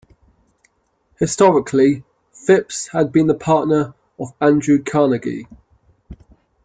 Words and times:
Historically, 1.19 2.03
Phipps 2.33 2.87
had 2.87 3.11
been 3.11 3.29
a 3.29 3.35
partner 3.35 3.93
of 4.17 4.33
Andrew 4.41 4.83
Carnegie. 4.83 5.47